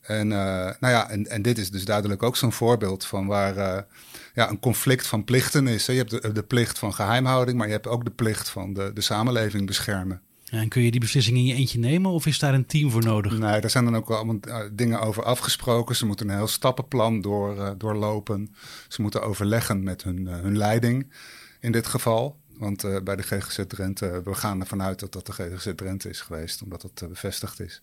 En, 0.00 0.26
uh, 0.26 0.36
nou 0.36 0.76
ja, 0.80 1.10
en, 1.10 1.26
en 1.26 1.42
dit 1.42 1.58
is 1.58 1.70
dus 1.70 1.84
duidelijk 1.84 2.22
ook 2.22 2.36
zo'n 2.36 2.52
voorbeeld 2.52 3.04
van 3.04 3.26
waar 3.26 3.86
ja, 4.34 4.50
een 4.50 4.58
conflict 4.58 5.06
van 5.06 5.24
plichten 5.24 5.66
is. 5.66 5.86
Je 5.86 5.92
hebt 5.92 6.10
de, 6.10 6.32
de, 6.32 6.42
plicht 6.42 6.78
van 6.78 6.94
geheimhouding, 6.94 7.58
maar 7.58 7.66
je 7.66 7.72
hebt 7.72 7.86
ook 7.86 8.04
de 8.04 8.10
plicht 8.10 8.48
van 8.48 8.72
de, 8.72 8.90
de 8.94 9.00
samenleving 9.00 9.66
beschermen. 9.66 10.20
Ja, 10.44 10.58
en 10.58 10.68
kun 10.68 10.82
je 10.82 10.90
die 10.90 11.00
beslissing 11.00 11.36
in 11.36 11.44
je 11.44 11.54
eentje 11.54 11.78
nemen 11.78 12.10
of 12.10 12.26
is 12.26 12.38
daar 12.38 12.54
een 12.54 12.66
team 12.66 12.90
voor 12.90 13.04
nodig? 13.04 13.38
Nee, 13.38 13.60
daar 13.60 13.70
zijn 13.70 13.84
dan 13.84 13.96
ook 13.96 14.08
wel 14.08 14.16
allemaal 14.16 14.40
dingen 14.72 15.00
over 15.00 15.22
afgesproken. 15.22 15.96
Ze 15.96 16.06
moeten 16.06 16.28
een 16.28 16.36
heel 16.36 16.46
stappenplan 16.46 17.20
door, 17.20 17.74
doorlopen. 17.78 18.54
Ze 18.88 19.02
moeten 19.02 19.22
overleggen 19.22 19.82
met 19.82 20.02
hun, 20.02 20.26
hun 20.26 20.56
leiding 20.56 21.12
in 21.60 21.72
dit 21.72 21.86
geval. 21.86 22.38
Want 22.60 22.84
uh, 22.84 23.00
bij 23.00 23.16
de 23.16 23.22
GGZ 23.22 23.60
Drenthe, 23.68 24.22
we 24.24 24.34
gaan 24.34 24.60
ervan 24.60 24.82
uit 24.82 25.00
dat 25.00 25.12
dat 25.12 25.26
de 25.26 25.32
GGZ 25.32 25.72
Drenthe 25.76 26.08
is 26.08 26.20
geweest, 26.20 26.62
omdat 26.62 26.82
dat 26.82 27.00
uh, 27.02 27.08
bevestigd 27.08 27.60
is. 27.60 27.80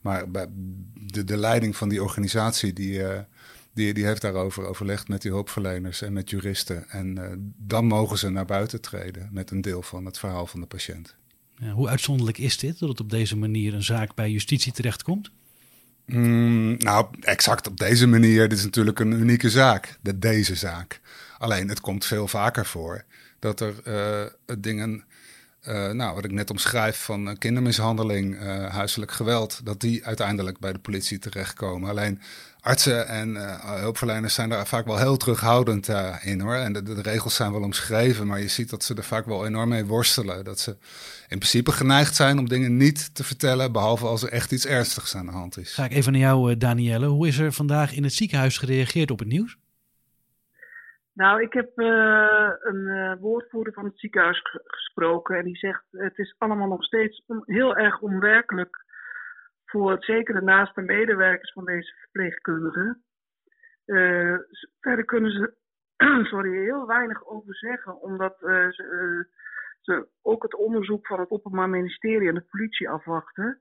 Maar 0.00 0.30
bij 0.30 0.46
de, 0.94 1.24
de 1.24 1.36
leiding 1.36 1.76
van 1.76 1.88
die 1.88 2.02
organisatie, 2.02 2.72
die, 2.72 3.02
die, 3.72 3.94
die 3.94 4.04
heeft 4.04 4.22
daarover 4.22 4.66
overlegd 4.66 5.08
met 5.08 5.22
die 5.22 5.30
hulpverleners 5.30 6.02
en 6.02 6.12
met 6.12 6.30
juristen. 6.30 6.88
En 6.88 7.54
dan 7.56 7.86
mogen 7.86 8.18
ze 8.18 8.28
naar 8.28 8.44
buiten 8.44 8.80
treden 8.80 9.28
met 9.32 9.50
een 9.50 9.60
deel 9.60 9.82
van 9.82 10.04
het 10.04 10.18
verhaal 10.18 10.46
van 10.46 10.60
de 10.60 10.66
patiënt. 10.66 11.14
Ja, 11.56 11.70
hoe 11.70 11.88
uitzonderlijk 11.88 12.38
is 12.38 12.58
dit, 12.58 12.78
dat 12.78 12.88
het 12.88 13.00
op 13.00 13.10
deze 13.10 13.36
manier 13.36 13.74
een 13.74 13.82
zaak 13.82 14.14
bij 14.14 14.30
justitie 14.30 14.72
terechtkomt? 14.72 15.30
Mm, 16.06 16.76
nou, 16.78 17.06
exact 17.20 17.66
op 17.66 17.78
deze 17.78 18.06
manier. 18.06 18.48
Dit 18.48 18.58
is 18.58 18.64
natuurlijk 18.64 18.98
een 18.98 19.12
unieke 19.12 19.50
zaak, 19.50 19.98
de, 20.00 20.18
deze 20.18 20.54
zaak. 20.54 21.00
Alleen, 21.38 21.68
het 21.68 21.80
komt 21.80 22.04
veel 22.04 22.28
vaker 22.28 22.66
voor 22.66 23.04
dat 23.40 23.60
er 23.60 23.74
uh, 23.86 24.58
dingen, 24.58 25.04
uh, 25.68 25.90
nou, 25.90 26.14
wat 26.14 26.24
ik 26.24 26.32
net 26.32 26.50
omschrijf 26.50 26.96
van 26.96 27.36
kindermishandeling, 27.38 28.34
uh, 28.34 28.66
huiselijk 28.66 29.12
geweld, 29.12 29.60
dat 29.64 29.80
die 29.80 30.06
uiteindelijk 30.06 30.58
bij 30.58 30.72
de 30.72 30.78
politie 30.78 31.18
terechtkomen. 31.18 31.90
Alleen 31.90 32.20
artsen 32.60 33.08
en 33.08 33.36
hulpverleners 33.80 34.34
zijn 34.34 34.48
daar 34.48 34.66
vaak 34.66 34.86
wel 34.86 34.98
heel 34.98 35.16
terughoudend 35.16 35.88
in 36.22 36.40
hoor. 36.40 36.54
En 36.54 36.72
de, 36.72 36.82
de, 36.82 37.02
regels 37.02 37.34
zijn 37.34 37.52
wel 37.52 37.62
omschreven, 37.62 38.26
maar 38.26 38.40
je 38.40 38.48
ziet 38.48 38.70
dat 38.70 38.84
ze 38.84 38.94
er 38.94 39.04
vaak 39.04 39.26
wel 39.26 39.46
enorm 39.46 39.68
mee 39.68 39.84
worstelen. 39.84 40.44
Dat 40.44 40.60
ze 40.60 40.70
in 41.28 41.38
principe 41.38 41.72
geneigd 41.72 42.16
zijn 42.16 42.38
om 42.38 42.48
dingen 42.48 42.76
niet 42.76 43.14
te 43.14 43.24
vertellen, 43.24 43.72
behalve 43.72 44.06
als 44.06 44.22
er 44.22 44.28
echt 44.28 44.52
iets 44.52 44.66
ernstigs 44.66 45.16
aan 45.16 45.26
de 45.26 45.32
hand 45.32 45.58
is. 45.58 45.72
Ga 45.72 45.84
ik 45.84 45.92
even 45.92 46.12
naar 46.12 46.20
jou, 46.20 46.56
Danielle. 46.56 47.06
Hoe 47.06 47.28
is 47.28 47.38
er 47.38 47.52
vandaag 47.52 47.92
in 47.92 48.02
het 48.02 48.14
ziekenhuis 48.14 48.58
gereageerd 48.58 49.10
op 49.10 49.18
het 49.18 49.28
nieuws? 49.28 49.56
Nou, 51.20 51.42
ik 51.42 51.52
heb 51.52 51.78
uh, 51.78 52.50
een 52.60 52.86
uh, 52.86 53.14
woordvoerder 53.18 53.72
van 53.72 53.84
het 53.84 53.98
ziekenhuis 53.98 54.42
gesproken 54.64 55.36
en 55.36 55.44
die 55.44 55.56
zegt: 55.56 55.84
het 55.90 56.18
is 56.18 56.34
allemaal 56.38 56.68
nog 56.68 56.84
steeds 56.84 57.24
heel 57.44 57.76
erg 57.76 58.00
onwerkelijk 58.00 58.84
voor 59.64 59.96
zeker 60.04 60.34
de 60.34 60.42
naaste 60.42 60.80
medewerkers 60.80 61.52
van 61.52 61.64
deze 61.64 61.94
verpleegkundigen. 61.98 63.02
Uh, 63.86 64.38
verder 64.80 65.04
kunnen 65.04 65.30
ze 65.30 65.54
sorry, 66.30 66.62
heel 66.62 66.86
weinig 66.86 67.26
over 67.26 67.54
zeggen, 67.54 68.00
omdat 68.00 68.36
ze, 68.38 69.34
ze, 69.80 70.08
ook 70.22 70.42
het 70.42 70.54
onderzoek 70.54 71.06
van 71.06 71.20
het 71.20 71.30
Openbaar 71.30 71.68
Ministerie 71.68 72.28
en 72.28 72.34
de 72.34 72.46
politie 72.50 72.88
afwachten. 72.88 73.60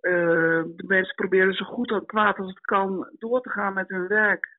de 0.00 0.84
mensen 0.86 1.14
proberen 1.14 1.54
zo 1.54 1.64
goed 1.64 1.90
en 1.90 2.06
kwaad 2.06 2.38
als 2.38 2.48
het 2.48 2.60
kan 2.60 3.08
door 3.18 3.40
te 3.40 3.50
gaan 3.50 3.74
met 3.74 3.88
hun 3.88 4.06
werk. 4.06 4.53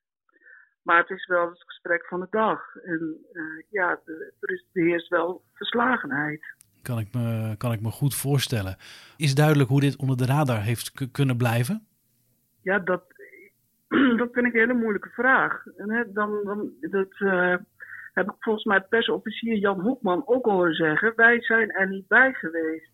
Maar 0.85 0.97
het 0.97 1.09
is 1.09 1.25
wel 1.25 1.49
het 1.49 1.63
gesprek 1.65 2.05
van 2.05 2.19
de 2.19 2.27
dag. 2.29 2.75
En 2.75 3.17
uh, 3.33 3.63
ja, 3.69 3.99
er 4.39 4.51
is, 4.51 4.65
er 4.73 4.83
heerst 4.83 5.07
wel 5.07 5.43
verslagenheid. 5.53 6.45
kan 6.81 6.99
ik 6.99 7.13
me, 7.13 7.55
kan 7.57 7.71
ik 7.71 7.81
me 7.81 7.91
goed 7.91 8.15
voorstellen. 8.15 8.77
Is 9.17 9.35
duidelijk 9.35 9.69
hoe 9.69 9.79
dit 9.79 9.97
onder 9.97 10.17
de 10.17 10.25
radar 10.25 10.61
heeft 10.61 11.11
kunnen 11.11 11.37
blijven? 11.37 11.87
Ja, 12.61 12.79
dat, 12.79 13.03
dat 14.19 14.29
vind 14.31 14.45
ik 14.45 14.53
een 14.53 14.59
hele 14.59 14.73
moeilijke 14.73 15.09
vraag. 15.09 15.65
En, 15.77 15.91
hè, 15.91 16.11
dan, 16.11 16.43
dan, 16.43 16.71
dat 16.79 17.19
uh, 17.19 17.55
heb 18.13 18.25
ik 18.25 18.35
volgens 18.39 18.65
mij 18.65 18.81
persofficier 18.81 19.57
Jan 19.57 19.79
Hoekman 19.79 20.23
ook 20.25 20.45
horen 20.45 20.73
zeggen. 20.73 21.13
Wij 21.15 21.41
zijn 21.41 21.71
er 21.71 21.89
niet 21.89 22.07
bij 22.07 22.33
geweest. 22.33 22.93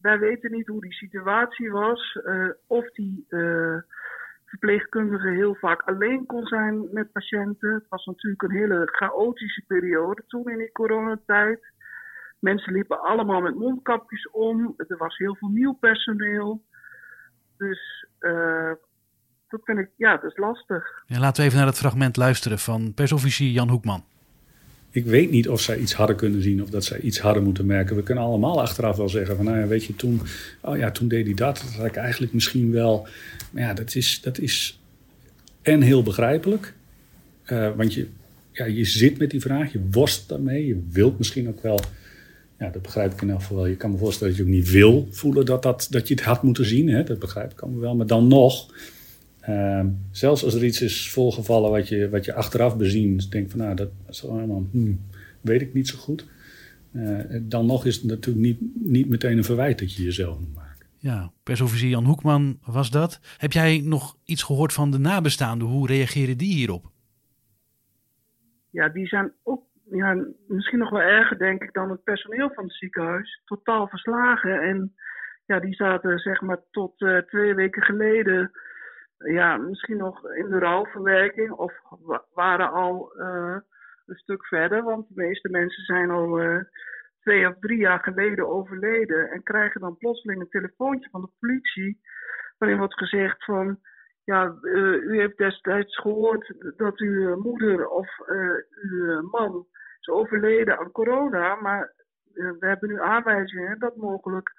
Wij 0.00 0.18
weten 0.18 0.52
niet 0.52 0.66
hoe 0.66 0.80
die 0.80 0.94
situatie 0.94 1.70
was. 1.70 2.18
Uh, 2.24 2.50
of 2.66 2.90
die 2.90 3.26
verpleegkundige 4.58 5.28
heel 5.28 5.54
vaak 5.54 5.82
alleen 5.82 6.26
kon 6.26 6.46
zijn 6.46 6.88
met 6.92 7.12
patiënten. 7.12 7.74
Het 7.74 7.88
was 7.88 8.04
natuurlijk 8.04 8.42
een 8.42 8.50
hele 8.50 8.88
chaotische 8.92 9.64
periode 9.66 10.22
toen 10.26 10.50
in 10.50 10.58
die 10.58 10.72
coronatijd. 10.72 11.60
Mensen 12.38 12.72
liepen 12.72 13.00
allemaal 13.00 13.40
met 13.40 13.54
mondkapjes 13.54 14.30
om. 14.30 14.74
Er 14.76 14.96
was 14.96 15.16
heel 15.16 15.36
veel 15.36 15.48
nieuw 15.48 15.72
personeel. 15.72 16.62
Dus 17.56 18.06
uh, 18.20 18.72
dat 19.48 19.60
vind 19.64 19.78
ik, 19.78 19.90
ja, 19.96 20.16
dat 20.16 20.30
is 20.30 20.36
lastig. 20.36 21.02
Ja, 21.06 21.18
laten 21.18 21.40
we 21.40 21.46
even 21.48 21.58
naar 21.58 21.68
het 21.68 21.78
fragment 21.78 22.16
luisteren 22.16 22.58
van 22.58 22.94
persofficier 22.94 23.50
Jan 23.50 23.68
Hoekman. 23.68 24.04
Ik 24.96 25.04
weet 25.04 25.30
niet 25.30 25.48
of 25.48 25.60
zij 25.60 25.78
iets 25.78 25.92
hadden 25.92 26.16
kunnen 26.16 26.42
zien 26.42 26.62
of 26.62 26.70
dat 26.70 26.84
zij 26.84 27.00
iets 27.00 27.18
hadden 27.18 27.42
moeten 27.42 27.66
merken. 27.66 27.96
We 27.96 28.02
kunnen 28.02 28.24
allemaal 28.24 28.60
achteraf 28.60 28.96
wel 28.96 29.08
zeggen 29.08 29.36
van, 29.36 29.44
nou 29.44 29.58
ja, 29.58 29.66
weet 29.66 29.84
je, 29.84 29.96
toen, 29.96 30.20
oh 30.62 30.76
ja, 30.76 30.90
toen 30.90 31.08
deed 31.08 31.24
hij 31.24 31.34
dat. 31.34 31.64
Dat 31.76 31.86
ik 31.86 31.96
eigenlijk 31.96 32.32
misschien 32.32 32.72
wel. 32.72 33.08
Maar 33.50 33.62
ja, 33.62 33.74
dat 33.74 33.94
is, 33.94 34.20
dat 34.20 34.38
is 34.38 34.80
en 35.62 35.82
heel 35.82 36.02
begrijpelijk. 36.02 36.74
Uh, 37.46 37.76
want 37.76 37.94
je, 37.94 38.06
ja, 38.52 38.64
je 38.64 38.84
zit 38.84 39.18
met 39.18 39.30
die 39.30 39.40
vraag, 39.40 39.72
je 39.72 39.80
worst 39.90 40.28
daarmee. 40.28 40.66
Je 40.66 40.82
wilt 40.90 41.18
misschien 41.18 41.48
ook 41.48 41.62
wel, 41.62 41.80
ja, 42.58 42.68
dat 42.68 42.82
begrijp 42.82 43.12
ik 43.12 43.22
in 43.22 43.30
elk 43.30 43.40
geval 43.40 43.56
wel. 43.56 43.66
Je 43.66 43.76
kan 43.76 43.90
me 43.90 43.98
voorstellen 43.98 44.36
dat 44.36 44.42
je 44.42 44.48
ook 44.48 44.56
niet 44.56 44.70
wil 44.70 45.08
voelen 45.10 45.44
dat, 45.44 45.62
dat, 45.62 45.86
dat 45.90 46.08
je 46.08 46.14
het 46.14 46.22
had 46.22 46.42
moeten 46.42 46.66
zien. 46.66 46.88
Hè? 46.88 47.04
Dat 47.04 47.18
begrijp 47.18 47.52
ik 47.52 47.60
allemaal 47.60 47.80
wel. 47.80 47.96
Maar 47.96 48.06
dan 48.06 48.28
nog, 48.28 48.74
uh, 49.48 49.84
zelfs 50.10 50.44
als 50.44 50.54
er 50.54 50.64
iets 50.64 50.82
is 50.82 51.12
voorgevallen 51.12 51.70
wat 51.70 51.88
je, 51.88 52.08
wat 52.08 52.24
je 52.24 52.34
achteraf 52.34 52.76
bezien, 52.76 53.20
denk 53.30 53.50
van 53.50 53.58
nou, 53.58 53.74
dat 53.74 53.88
is 54.08 54.28
allemaal, 54.28 54.66
hmm, 54.70 55.00
weet 55.40 55.60
ik 55.60 55.74
niet 55.74 55.88
zo 55.88 55.98
goed. 55.98 56.26
Uh, 56.92 57.20
dan 57.42 57.66
nog 57.66 57.84
is 57.84 57.96
het 57.96 58.04
natuurlijk 58.04 58.46
niet, 58.46 58.58
niet 58.74 59.08
meteen 59.08 59.36
een 59.36 59.44
verwijt 59.44 59.78
dat 59.78 59.94
je 59.94 60.02
jezelf 60.02 60.38
moet 60.38 60.54
maken. 60.54 60.86
Ja, 60.98 61.30
persofficier 61.42 61.88
Jan 61.88 62.04
Hoekman 62.04 62.58
was 62.64 62.90
dat. 62.90 63.20
Heb 63.38 63.52
jij 63.52 63.80
nog 63.84 64.16
iets 64.24 64.42
gehoord 64.42 64.72
van 64.72 64.90
de 64.90 64.98
nabestaanden? 64.98 65.68
Hoe 65.68 65.86
reageren 65.86 66.38
die 66.38 66.54
hierop? 66.54 66.90
Ja, 68.70 68.88
die 68.88 69.06
zijn 69.06 69.32
ook 69.42 69.62
ja, 69.90 70.24
misschien 70.46 70.78
nog 70.78 70.90
wel 70.90 71.00
erger, 71.00 71.38
denk 71.38 71.62
ik, 71.62 71.72
dan 71.72 71.90
het 71.90 72.02
personeel 72.04 72.50
van 72.54 72.64
het 72.64 72.74
ziekenhuis. 72.74 73.42
Totaal 73.44 73.88
verslagen. 73.88 74.62
En 74.62 74.94
ja, 75.46 75.60
die 75.60 75.74
zaten 75.74 76.18
zeg 76.18 76.40
maar 76.40 76.58
tot 76.70 77.00
uh, 77.00 77.18
twee 77.18 77.54
weken 77.54 77.82
geleden 77.82 78.50
ja, 79.18 79.56
misschien 79.56 79.96
nog 79.96 80.30
in 80.30 80.48
de 80.48 80.58
rouwverwerking 80.58 81.50
of 81.50 81.72
waren 82.34 82.70
al 82.70 83.12
uh, 83.16 83.56
een 84.06 84.16
stuk 84.16 84.46
verder. 84.46 84.82
Want 84.82 85.08
de 85.08 85.14
meeste 85.14 85.48
mensen 85.48 85.84
zijn 85.84 86.10
al 86.10 86.42
uh, 86.42 86.60
twee 87.20 87.48
of 87.48 87.54
drie 87.60 87.78
jaar 87.78 88.00
geleden 88.00 88.48
overleden 88.48 89.30
en 89.30 89.42
krijgen 89.42 89.80
dan 89.80 89.96
plotseling 89.96 90.40
een 90.40 90.48
telefoontje 90.48 91.10
van 91.10 91.20
de 91.20 91.30
politie 91.38 92.00
waarin 92.58 92.78
wordt 92.78 92.98
gezegd 92.98 93.44
van 93.44 93.78
ja, 94.24 94.56
uh, 94.62 95.02
u 95.02 95.18
heeft 95.18 95.36
destijds 95.36 95.96
gehoord 95.96 96.54
dat 96.76 96.98
uw 96.98 97.40
moeder 97.40 97.88
of 97.88 98.08
uw 98.82 99.28
man 99.30 99.66
is 100.00 100.08
overleden 100.08 100.78
aan 100.78 100.90
corona, 100.90 101.54
maar 101.54 101.94
we 102.32 102.66
hebben 102.66 102.88
nu 102.88 103.00
aanwijzingen 103.00 103.78
dat 103.78 103.96
mogelijk 103.96 104.52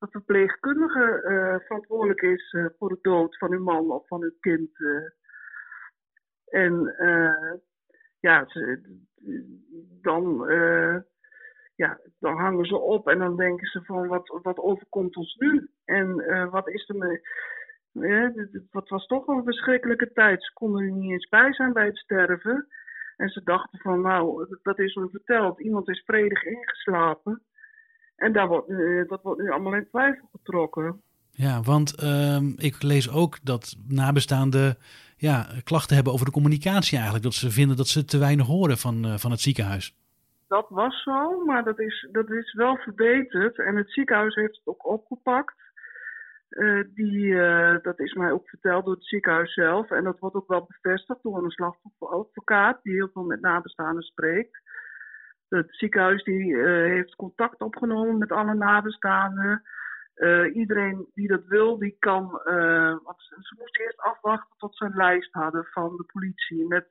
een 0.00 0.10
verpleegkundige 0.10 1.22
uh, 1.24 1.66
verantwoordelijk 1.66 2.22
is 2.22 2.52
uh, 2.52 2.66
voor 2.78 2.88
de 2.88 2.98
dood 3.02 3.38
van 3.38 3.52
uw 3.52 3.62
man 3.62 3.90
of 3.90 4.06
van 4.06 4.22
uw 4.22 4.34
kind. 4.40 4.78
Uh. 4.78 5.08
En 6.44 6.94
ja, 8.20 8.46
dan, 10.02 10.46
ja, 11.74 12.00
dan 12.18 12.36
hangen 12.36 12.64
ze 12.64 12.76
op 12.76 13.08
en 13.08 13.18
dan 13.18 13.36
denken 13.36 13.66
ze 13.66 13.84
van 13.84 14.08
wat, 14.08 14.40
wat 14.42 14.58
overkomt 14.58 15.16
ons 15.16 15.34
nu? 15.34 15.68
En 15.84 16.14
wat 16.50 16.68
is 16.68 16.88
er 16.88 16.96
mee? 16.96 17.20
Ja, 17.92 18.32
wat 18.70 18.88
was 18.88 19.06
toch 19.06 19.26
een 19.26 19.44
verschrikkelijke 19.44 20.12
tijd. 20.12 20.44
Ze 20.44 20.52
konden 20.52 20.82
er 20.82 20.90
niet 20.90 21.10
eens 21.10 21.28
bij 21.28 21.52
zijn 21.52 21.72
bij 21.72 21.86
het 21.86 21.98
sterven. 21.98 22.68
En 23.16 23.28
ze 23.28 23.42
dachten 23.42 23.78
van 23.78 24.00
nou, 24.00 24.46
dat 24.62 24.78
is 24.78 24.94
ons 24.94 25.10
verteld. 25.10 25.60
Iemand 25.60 25.88
is 25.88 26.02
vredig 26.06 26.44
ingeslapen. 26.44 27.42
En 28.20 28.32
daar 28.32 28.48
wordt, 28.48 28.68
uh, 28.68 29.08
dat 29.08 29.22
wordt 29.22 29.40
nu 29.40 29.50
allemaal 29.50 29.74
in 29.74 29.88
twijfel 29.88 30.28
getrokken. 30.32 31.02
Ja, 31.30 31.60
want 31.62 32.02
uh, 32.02 32.40
ik 32.56 32.82
lees 32.82 33.10
ook 33.10 33.38
dat 33.42 33.76
nabestaanden 33.88 34.76
ja, 35.16 35.46
klachten 35.64 35.94
hebben 35.94 36.12
over 36.12 36.26
de 36.26 36.32
communicatie 36.32 36.94
eigenlijk. 36.96 37.24
Dat 37.24 37.34
ze 37.34 37.50
vinden 37.50 37.76
dat 37.76 37.86
ze 37.86 38.04
te 38.04 38.18
weinig 38.18 38.46
horen 38.46 38.78
van, 38.78 39.06
uh, 39.06 39.14
van 39.16 39.30
het 39.30 39.40
ziekenhuis. 39.40 39.96
Dat 40.48 40.66
was 40.68 41.02
zo, 41.02 41.44
maar 41.44 41.64
dat 41.64 41.78
is, 41.78 42.08
dat 42.12 42.30
is 42.30 42.54
wel 42.54 42.76
verbeterd. 42.76 43.58
En 43.58 43.76
het 43.76 43.92
ziekenhuis 43.92 44.34
heeft 44.34 44.56
het 44.56 44.66
ook 44.66 44.86
opgepakt. 44.86 45.54
Uh, 46.50 46.84
die, 46.94 47.34
dat 47.82 48.00
is 48.00 48.14
mij 48.14 48.32
ook 48.32 48.48
verteld 48.48 48.84
door 48.84 48.94
het 48.94 49.04
ziekenhuis 49.06 49.54
zelf. 49.54 49.90
En 49.90 50.04
dat 50.04 50.18
wordt 50.18 50.36
ook 50.36 50.48
wel 50.48 50.66
bevestigd 50.68 51.22
door 51.22 51.44
een 51.44 51.50
slachtofferadvocaat 51.50 52.82
die 52.82 52.94
heel 52.94 53.10
veel 53.12 53.24
met 53.24 53.40
nabestaanden 53.40 54.02
spreekt. 54.02 54.60
Het 55.50 55.76
ziekenhuis 55.76 56.22
die, 56.24 56.46
uh, 56.46 56.64
heeft 56.64 57.16
contact 57.16 57.60
opgenomen 57.60 58.18
met 58.18 58.32
alle 58.32 58.54
nabestaanden. 58.54 59.62
Uh, 60.16 60.54
iedereen 60.54 61.06
die 61.14 61.28
dat 61.28 61.44
wil, 61.46 61.78
die 61.78 61.96
kan. 61.98 62.40
Uh, 62.44 62.96
want 63.02 63.22
ze 63.22 63.54
moesten 63.58 63.84
eerst 63.84 64.00
afwachten 64.00 64.56
tot 64.58 64.76
ze 64.76 64.84
een 64.84 64.96
lijst 64.96 65.32
hadden 65.32 65.64
van 65.64 65.96
de 65.96 66.04
politie 66.12 66.66
met 66.66 66.86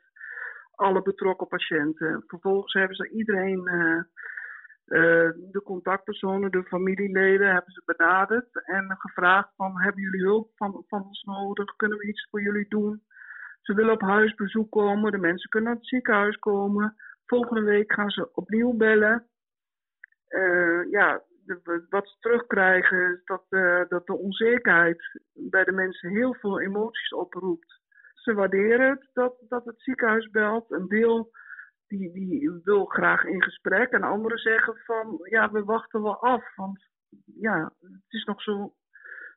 alle 0.76 1.02
betrokken 1.02 1.48
patiënten. 1.48 2.24
Vervolgens 2.28 2.74
hebben 2.74 2.96
ze 2.96 3.10
iedereen, 3.10 3.64
de 5.52 5.62
contactpersonen, 5.64 6.52
de 6.52 6.64
familieleden, 6.64 7.54
hebben 7.54 7.72
ze 7.74 7.82
benaderd 7.86 8.66
en 8.66 8.96
gevraagd 8.98 9.50
van 9.56 9.82
hebben 9.82 10.02
jullie 10.02 10.22
hulp 10.22 10.52
van, 10.56 10.84
van 10.88 11.04
ons 11.04 11.24
nodig? 11.24 11.76
Kunnen 11.76 11.98
we 11.98 12.08
iets 12.08 12.28
voor 12.30 12.42
jullie 12.42 12.66
doen? 12.70 13.04
Ze 13.62 13.74
willen 13.74 13.94
op 13.94 14.02
huisbezoek 14.02 14.72
komen, 14.72 15.12
de 15.12 15.18
mensen 15.18 15.50
kunnen 15.50 15.70
naar 15.70 15.80
het 15.80 15.90
ziekenhuis 15.90 16.38
komen. 16.38 16.96
Volgende 17.30 17.62
week 17.62 17.94
gaan 17.94 18.10
ze 18.10 18.30
opnieuw 18.34 18.74
bellen. 18.74 19.28
Uh, 20.30 20.92
ja, 20.92 21.22
de, 21.46 21.86
wat 21.90 22.08
ze 22.08 22.16
terugkrijgen 22.20 23.14
is 23.14 23.22
dat, 23.26 23.46
uh, 23.50 23.82
dat 23.88 24.06
de 24.06 24.18
onzekerheid 24.18 25.22
bij 25.34 25.64
de 25.64 25.72
mensen 25.72 26.10
heel 26.10 26.34
veel 26.34 26.62
emoties 26.62 27.14
oproept. 27.14 27.80
Ze 28.14 28.34
waarderen 28.34 28.90
het 28.90 29.10
dat, 29.14 29.34
dat 29.48 29.66
het 29.66 29.82
ziekenhuis 29.82 30.30
belt. 30.30 30.72
Een 30.72 30.88
deel 30.88 31.32
die, 31.88 32.12
die 32.12 32.60
wil 32.64 32.86
graag 32.86 33.24
in 33.24 33.44
gesprek. 33.44 33.92
En 33.92 34.04
anderen 34.04 34.38
zeggen 34.38 34.76
van 34.86 35.20
ja, 35.24 35.52
we 35.52 35.64
wachten 35.64 36.02
wel 36.02 36.22
af. 36.22 36.56
Want 36.56 36.80
ja, 37.40 37.74
het 37.80 38.14
is 38.14 38.24
nog 38.24 38.42
zo 38.42 38.74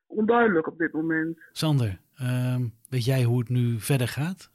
onduidelijk 0.07 0.67
op 0.67 0.77
dit 0.77 0.93
moment. 0.93 1.39
Sander, 1.51 1.99
uh, 2.21 2.55
weet 2.89 3.05
jij 3.05 3.23
hoe 3.23 3.39
het 3.39 3.49
nu 3.49 3.79
verder 3.79 4.07
gaat? 4.07 4.52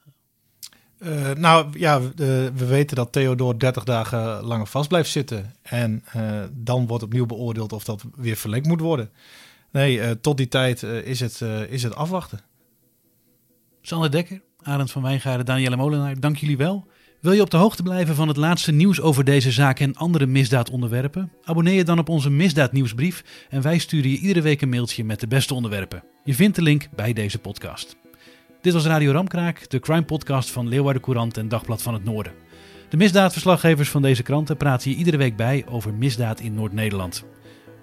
Uh, 1.00 1.30
nou 1.30 1.66
ja, 1.78 2.00
we, 2.00 2.52
we 2.54 2.66
weten 2.66 2.96
dat 2.96 3.12
Theodor 3.12 3.58
30 3.58 3.84
dagen 3.84 4.42
langer 4.42 4.66
vast 4.66 4.88
blijft 4.88 5.10
zitten. 5.10 5.54
En 5.62 6.04
uh, 6.16 6.42
dan 6.52 6.86
wordt 6.86 7.04
opnieuw 7.04 7.26
beoordeeld 7.26 7.72
of 7.72 7.84
dat 7.84 8.04
weer 8.16 8.36
verlengd 8.36 8.66
moet 8.66 8.80
worden. 8.80 9.10
Nee, 9.70 9.96
uh, 9.96 10.10
tot 10.10 10.36
die 10.36 10.48
tijd 10.48 10.82
is, 10.82 11.20
het, 11.20 11.40
is 11.68 11.82
het 11.82 11.94
afwachten. 11.94 12.40
Sander 13.82 14.10
Dekker, 14.10 14.40
Arend 14.62 14.90
van 14.90 15.02
Wijngaarden, 15.02 15.46
Danielle 15.46 15.76
Molenaar, 15.76 16.20
dank 16.20 16.36
jullie 16.36 16.56
wel. 16.56 16.86
Wil 17.20 17.32
je 17.32 17.42
op 17.42 17.50
de 17.50 17.56
hoogte 17.56 17.82
blijven 17.82 18.14
van 18.14 18.28
het 18.28 18.36
laatste 18.36 18.72
nieuws 18.72 19.00
over 19.00 19.24
deze 19.24 19.50
zaak 19.50 19.80
en 19.80 19.94
andere 19.96 20.26
misdaadonderwerpen? 20.26 21.32
Abonneer 21.44 21.74
je 21.74 21.84
dan 21.84 21.98
op 21.98 22.08
onze 22.08 22.30
misdaadnieuwsbrief 22.30 23.46
en 23.48 23.62
wij 23.62 23.78
sturen 23.78 24.10
je 24.10 24.18
iedere 24.18 24.40
week 24.40 24.60
een 24.60 24.68
mailtje 24.68 25.04
met 25.04 25.20
de 25.20 25.26
beste 25.26 25.54
onderwerpen. 25.54 26.04
Je 26.24 26.34
vindt 26.34 26.56
de 26.56 26.62
link 26.62 26.88
bij 26.94 27.12
deze 27.12 27.38
podcast. 27.38 27.96
Dit 28.60 28.72
was 28.72 28.86
Radio 28.86 29.12
Ramkraak, 29.12 29.70
de 29.70 29.80
crime 29.80 30.02
podcast 30.02 30.50
van 30.50 30.68
Leeuwarden 30.68 31.02
Courant 31.02 31.36
en 31.36 31.48
Dagblad 31.48 31.82
van 31.82 31.94
het 31.94 32.04
Noorden. 32.04 32.32
De 32.88 32.96
misdaadverslaggevers 32.96 33.88
van 33.88 34.02
deze 34.02 34.22
kranten 34.22 34.56
praten 34.56 34.90
hier 34.90 34.98
iedere 34.98 35.16
week 35.16 35.36
bij 35.36 35.64
over 35.68 35.94
misdaad 35.94 36.40
in 36.40 36.54
Noord-Nederland. 36.54 37.24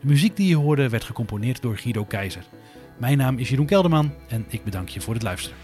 De 0.02 0.08
muziek 0.08 0.36
die 0.36 0.48
je 0.48 0.56
hoorde 0.56 0.90
werd 0.90 1.04
gecomponeerd 1.04 1.62
door 1.62 1.78
Guido 1.78 2.06
Keizer. 2.06 2.44
Mijn 2.98 3.18
naam 3.18 3.38
is 3.38 3.50
Jeroen 3.50 3.66
Kelderman 3.66 4.14
en 4.28 4.46
ik 4.48 4.64
bedank 4.64 4.90
je 4.90 5.02
voor 5.02 5.14
het 5.14 5.24
luisteren. 5.24 5.58